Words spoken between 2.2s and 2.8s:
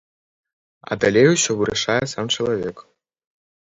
чалавек.